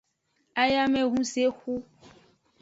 Ayamehunzexu. 0.61 1.73